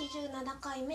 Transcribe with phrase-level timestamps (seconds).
[0.00, 0.94] 87回目。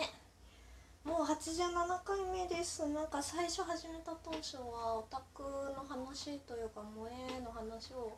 [1.03, 2.87] もう87回目です。
[2.87, 8.17] なんか最初始めた当初はオタクの話というか萌えの話を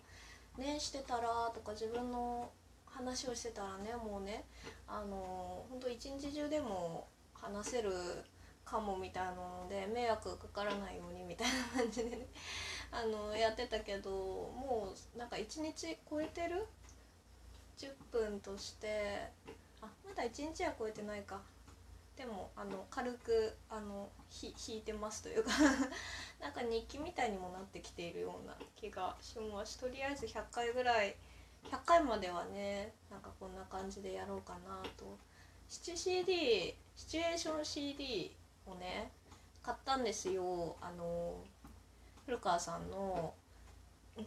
[0.58, 2.50] ねしてたらとか自分の
[2.86, 4.46] 話をしてたらねもうね
[4.88, 7.92] あのほんと一日中でも話せる
[8.64, 12.28] かもみたいなので迷惑かからないようにみたいな感じでね
[12.94, 16.66] あのやってたけどもうなんか1日超えてる
[17.78, 19.34] ？10分として
[19.82, 21.42] あまだ1日は超えてないか。
[22.16, 25.52] でもあの軽くあのひ引いてますというか。
[26.40, 29.80] なんか日記みたいにもなってきているような気がします。
[29.80, 31.16] とりあえず100回ぐらい
[31.64, 35.18] 100回まではねなんかこんな感じでやろうかなと。
[35.70, 39.12] 7CD シチュエーション CD をね
[39.62, 40.78] 買ったんですよ。
[40.82, 41.44] あの
[42.26, 43.34] 古川さんの。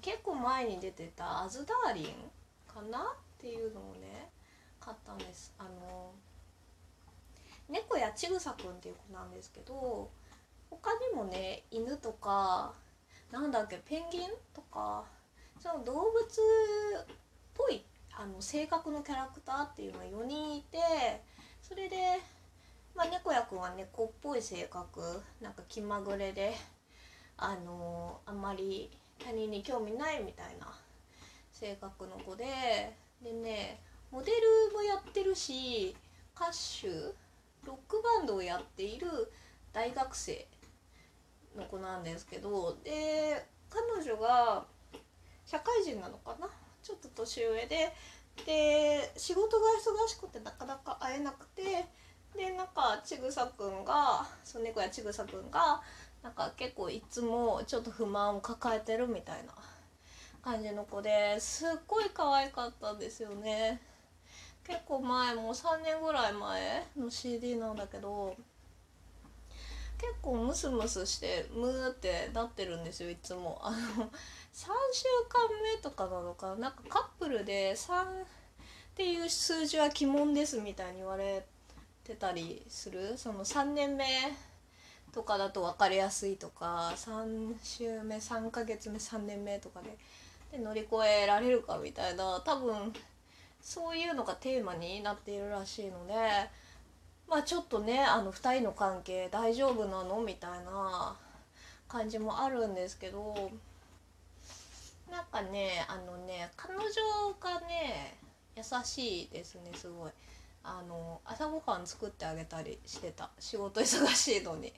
[0.01, 2.31] 結構前に出てた「アズダーリン」
[2.73, 4.31] かなっていうのをね
[4.81, 5.53] 買ったんです。
[5.59, 6.13] あの
[7.69, 10.11] 猫やちぐさくんっていう子なんですけど
[10.71, 12.73] 他にもね犬とか
[13.31, 15.05] なんだっけペンギンとか
[15.61, 17.15] その動物っ
[17.55, 20.79] ぽいあの性格のキャラクターっていうのが4人いて
[21.63, 21.97] それで、
[22.95, 25.01] まあ、猫やくんは猫っぽい性格
[25.41, 26.55] なんか気まぐれで
[27.37, 30.67] あのあんまり他人に興味ないみたいな
[31.53, 32.45] 性格の子で
[33.23, 33.81] でね
[34.11, 35.95] モデルもやってるし
[36.35, 36.89] 歌手
[37.67, 39.09] ロックバンドをやっている
[39.73, 40.47] 大学生
[41.57, 44.65] の子なんですけどで彼女が
[45.47, 46.49] 社会人なのかな？
[46.83, 47.93] ちょっと年上で。
[48.47, 51.87] で仕事が忙しくてなかなか会えなくて。
[52.37, 55.83] でなんかちぐさくんがその猫やちぐさくんが
[56.23, 59.53] なんか結構いつもちょっと不満を抱えてるみたいな
[60.41, 63.83] 感じの子ですっごい可愛かったんですよね。
[64.71, 68.37] 結構前もう3年ぐらい前の CD なんだけど
[69.99, 73.61] 結構ムスムスしてムーってなってるんですよいつも。
[73.63, 76.69] あの3週間目とかなのかな？
[76.69, 78.07] んかカップルで3っ
[78.95, 81.45] ていう数字は鬼門ですみたいに言われ
[82.05, 83.19] てたりする？
[83.19, 84.07] その3年目
[85.13, 89.99] とかだと分かりやすいとか3週目3ヶ月目3年目とかで
[90.53, 92.41] で乗り越えられるかみたいな。
[92.45, 92.93] 多分
[93.61, 96.15] そういうのがテーマになっているらしいので
[97.29, 100.21] まあちょっとねあの2人の関係大丈夫なの？
[100.21, 101.17] みたいな
[101.89, 103.51] 感じもあるんですけど
[105.11, 106.85] なんかねあのね彼女
[107.41, 108.17] がね
[108.57, 110.11] 優しいですねすごい。
[110.63, 113.31] あの朝ごはん作ってあげたりしてた。
[113.39, 114.73] 仕事忙しいのに。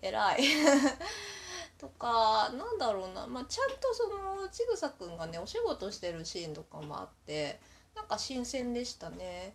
[0.00, 0.40] 偉い。
[1.78, 7.60] とかなんだろうな、まあ、ちゃんとそのちぐさくんがねお仕事してるシーンとかもあって
[7.96, 9.54] なんか新鮮でしたね。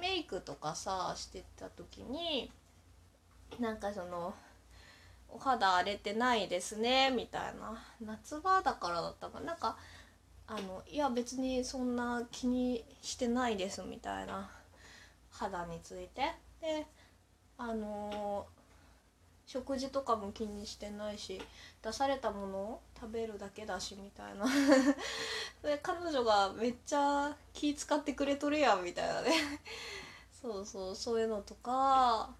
[0.00, 2.50] メイクとかさしてた時に
[3.60, 4.34] なんかその
[5.28, 7.80] 「お肌荒れてないですね」みたいな。
[8.00, 9.54] 夏場だからだったかな。
[9.54, 9.76] んか
[10.46, 14.50] あのいや別にそんな気にしてないですみたいな。
[15.30, 16.32] 肌について。
[16.60, 16.86] で
[17.56, 18.46] あの
[19.46, 21.40] 食事とかも気にしてないし
[21.82, 24.46] 出されたものを食べるだけだしみたいな。
[25.62, 29.60] で彼女がめっちゃ気使ってくれとるやんみたいなね。
[30.40, 32.34] そうそうそういうのとか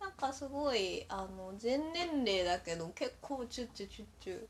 [0.00, 4.48] なんかすごいあの全年齢だけど結構チュッチュチュッチュ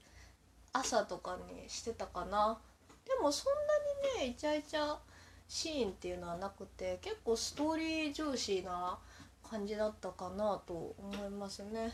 [0.72, 2.58] 朝とかにしてたかな。
[3.04, 3.52] でもそん
[4.14, 4.96] なにねイチャイチャ
[5.48, 8.98] シーンっていうのはなくて結構ストーリー重視な
[9.50, 11.92] 感じだったかなと思いますね。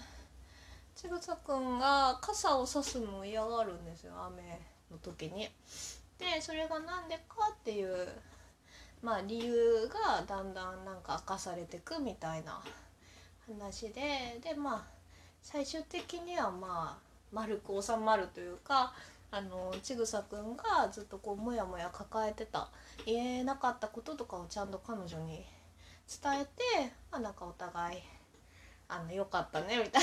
[0.95, 5.49] ちぐさくんが傘を差すのを嫌がるんですよ雨の時に。
[6.19, 8.09] でそれが何でかっていう
[9.03, 12.63] まあ理由がだんだんなんか明かされてくみたいな
[13.47, 14.83] 話ででまあ
[15.43, 18.93] 最終的にはまあ丸く収まるというか
[19.31, 22.69] あのちぐさくんがずっとこうモヤモヤ抱えてた
[23.05, 25.45] 言えなかったこととかをちゃんと彼女に
[26.09, 28.03] 伝えて、あ、なんかお互い
[28.89, 30.03] あのよかったねみたい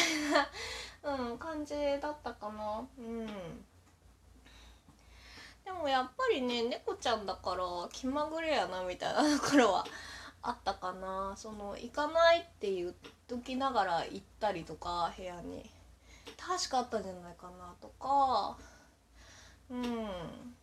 [1.03, 2.85] な、 うん、感じだったかな。
[2.97, 3.65] うん。
[5.63, 9.85] でもやっぱりね猫ちゃんだから気まぐれやなみたいなところは
[10.41, 11.33] あったかな。
[11.37, 12.93] その行かないって言っ
[13.27, 15.69] ときながら行ったりとか部屋に。
[16.37, 18.57] 確かあったんじゃないかなとか。
[19.69, 20.55] うん。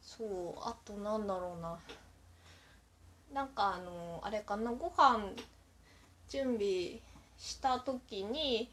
[0.00, 1.78] そうあとなんだろうな。
[3.34, 5.32] なんかあのあれかなご飯
[6.28, 7.00] 準備
[7.36, 8.70] した時に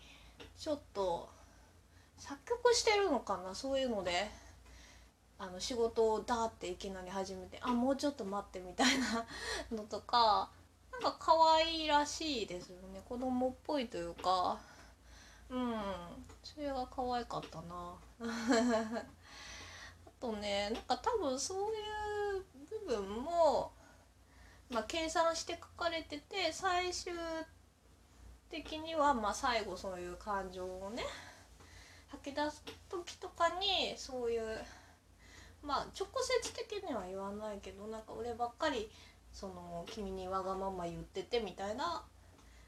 [0.58, 1.28] ちょっと
[2.18, 4.12] 作曲してるのかなそういうので
[5.40, 9.26] あの仕事をダーっていきなり始めてあもうちょっと待ってみたいな
[9.76, 10.48] のとか
[10.92, 13.02] なんか可愛いらしいですよね。
[13.10, 14.60] 子供っぽいというか
[15.50, 15.82] うん
[16.44, 17.96] それが可愛かったな。
[18.22, 19.04] あ
[20.20, 23.72] とねなんか多分そういう部分も
[24.72, 27.14] まあ計算して書かれてて最終
[28.50, 31.04] 的にはまあ最後そういう感情をね
[32.10, 34.42] 吐き出す時とかにそういう
[35.64, 36.08] まあ直
[36.42, 38.90] 接的には言わないけどなんか俺ばっかり
[39.32, 42.04] その君にわがまま言っててみたいな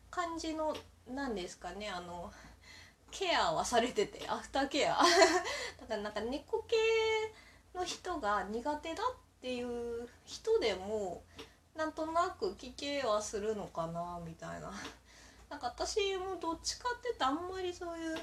[0.09, 0.75] 感じの
[1.13, 2.31] なんですかねあの
[3.11, 4.97] ケアはされててアフターケア。
[5.81, 6.75] だからなんか猫系
[7.75, 11.23] の人が苦手だっていう人でも
[11.75, 14.71] なんとなく聞けはするのかなみたいな。
[15.49, 18.19] なんか私もどっちかって言ってあんまりそういう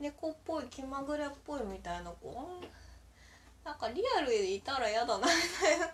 [0.00, 5.92] 猫っぽい気まぐれっぽいみたいなこうなんかリアルでいたら嫌だなみたいな。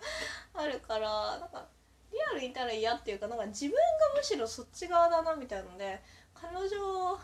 [0.53, 1.65] あるからなんか
[2.11, 3.79] リアルいたら嫌っていうかなんか自分が
[4.15, 6.03] むしろそっち側だなみたいので
[6.33, 7.19] 彼女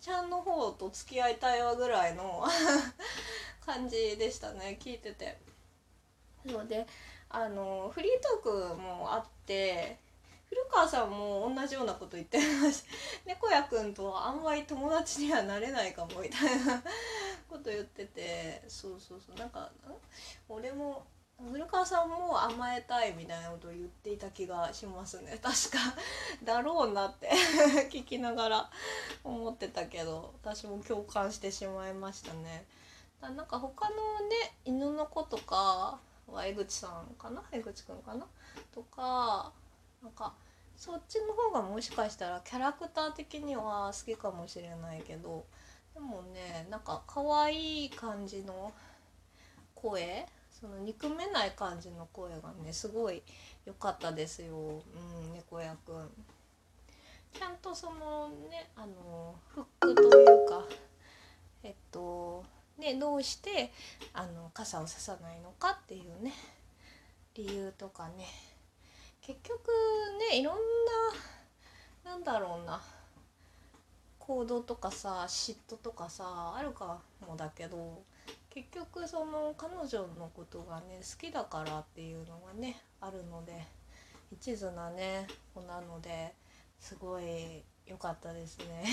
[0.00, 2.44] ちゃんの方と付き合いたいわぐらいの
[3.64, 5.38] 感じでしたね聞いてて。
[6.52, 6.86] ので
[7.36, 8.12] あのフリー
[8.42, 9.98] トークもあって
[10.48, 12.88] 古川さんも同じようなこと言ってました
[13.28, 16.82] 猫屋くんとはあんまり友達にはなれないかもみたいな
[17.46, 18.62] こと言ってて。
[18.66, 19.36] そうそうそう。
[19.36, 19.70] なんか
[20.48, 21.04] 俺も
[21.52, 25.38] 古川さんも甘えたいみたいなことを言っていた気がしますね。
[25.44, 25.78] 確か
[26.42, 27.30] だろうなって。
[27.92, 28.70] 聞きながら
[29.22, 32.64] 思ってたけど私も共感してしまいましたね。
[33.20, 36.00] なんか他のね犬の子とか
[36.32, 37.42] は江口さんかな？
[37.52, 38.26] 江口くんかな？
[38.74, 39.52] とか
[40.02, 40.34] なんか
[40.76, 45.44] そっちの方がもしかしたらキャラクター的には好きかもしれないけど
[45.94, 48.72] でもねなんか可愛い感じの
[49.74, 53.22] 声その憎めない感じの声がねすごい
[53.64, 56.08] 良かったですよ、うん、猫屋くん。
[57.32, 60.64] ちゃんとそのねあのフックというか
[62.86, 63.72] とねどうして
[64.12, 66.32] あの傘をささないのかっていうね
[67.34, 68.26] 理由とかね。
[69.20, 69.68] 結局
[70.30, 70.56] ねいろん
[72.04, 72.80] ななんだろうな
[74.20, 78.02] 行動とかさ嫉妬とかさあるかもだけど
[78.50, 83.66] 結局その彼女のことがね好きだからっていうのがねあるので
[84.30, 86.34] 一途なね子なので
[86.78, 88.84] すごい良かったですね。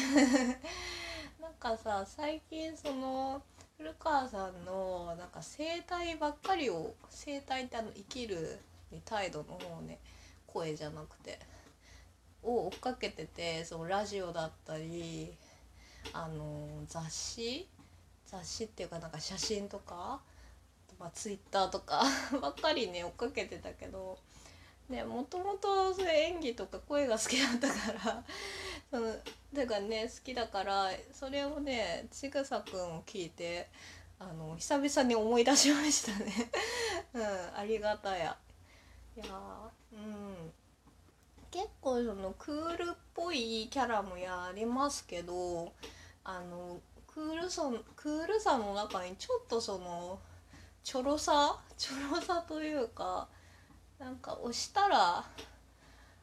[1.42, 3.42] なんかさ最近その
[3.78, 8.60] 古川さんのなんか生態ばっかりを生態ってあの生きる
[9.06, 10.00] 態度の方ね
[10.48, 11.40] 声じゃなくて
[12.44, 15.34] を追っかけててそのラジオだったり
[16.14, 17.68] あの雑誌
[18.26, 20.20] 雑誌っていうかなんか写真とか、
[21.00, 22.04] まあ、ツイッターとか
[22.42, 24.18] ばっかりね追っかけてたけど
[24.90, 28.24] ねもともと演技とか声が好きだったから
[28.94, 29.08] その
[29.54, 33.68] だかね好きだからそれをねちぐさくんを聞いて
[34.20, 36.32] あの久々に思い出しましたね。
[37.16, 38.38] うんありがたや。
[39.18, 39.26] いや
[39.94, 40.54] うん。
[41.50, 45.74] 結構そのクールっぽいキャラもやりますけど
[46.24, 47.64] あのクールさ
[47.96, 50.20] クールさの中にちょっとその
[50.84, 53.28] ちょろさちょろさというか
[53.98, 55.26] なんか押したら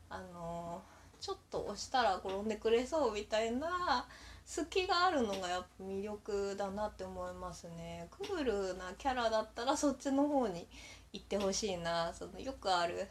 [0.09, 0.83] あの
[1.21, 4.07] ちょっと押したら転んでくれそうみたいな
[4.45, 8.09] 隙があるのがやっぱ魅力だなって思いますね。
[8.11, 10.67] クールなキャラだったらそっちの方に
[11.12, 12.12] 行ってほしいな。
[12.15, 13.07] そのよくある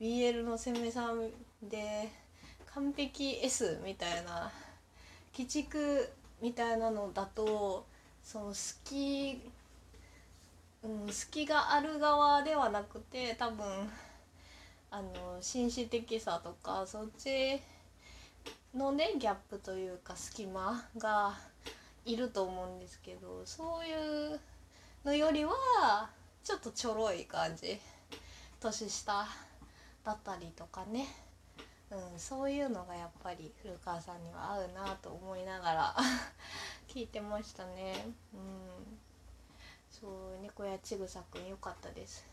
[0.00, 1.30] BL の攻めさん
[1.62, 2.08] で
[2.72, 4.52] 完璧 S みたいな
[5.36, 6.08] 鬼畜
[6.40, 7.86] みたいなのだと
[8.22, 9.40] その好き、
[10.84, 13.64] うん、好きがある側ではなくて多分
[14.90, 17.60] あの紳士的さとかそっち
[18.74, 21.34] のねギャップというか隙間が
[22.04, 24.40] いると思うんですけどそういう
[25.04, 26.08] のよりは
[26.42, 27.78] ちょっとちょろい感じ
[28.60, 29.26] 年下
[30.04, 31.06] だったりとかね、
[31.90, 35.96] うん、そういうのがやっぱり古川さんには合うなと思いながら
[36.88, 38.06] 聞いてましたね。
[38.32, 38.98] うん、
[39.90, 42.26] そう猫やちぐさくん良かったです。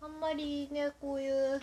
[0.00, 1.60] あんまりねこういう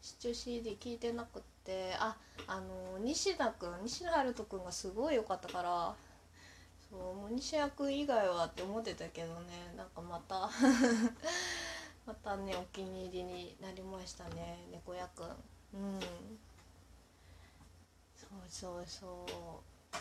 [0.00, 5.94] シチュ CD 聞いてなくってああの西田くん西田遥人くんがすごい良かったから
[6.90, 10.48] そうもう西矢くん以外はって思ってたけどねなんかまた
[12.06, 15.26] またねお気に入りになりましたね猫屋くん。
[15.26, 16.00] うん。
[18.16, 19.26] そうそうそ
[19.92, 19.96] う。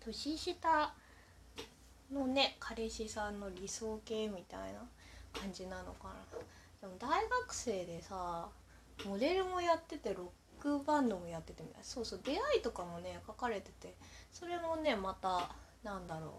[0.00, 0.94] 年下
[2.12, 4.86] のね彼氏さんの理想系みたいな
[5.32, 6.14] 感じなのかな。
[6.82, 8.50] でも大学生でさ
[9.04, 11.84] モデルもやっててロックバンドもやっててみたいな。
[11.84, 13.94] そうそう出会いとかもね書かれてて
[14.32, 15.50] それもねまた
[15.82, 16.30] なんだろう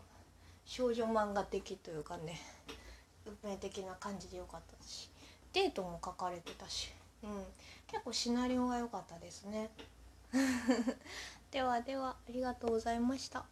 [0.66, 2.42] 少女漫画的というかね
[3.26, 5.10] 運命的な感じでよかったし
[5.54, 6.92] デートも書かれてたし、
[7.24, 7.30] うん、
[7.88, 9.70] 結構シナリオが良かったですね。
[11.52, 13.46] ではではありがとうございました。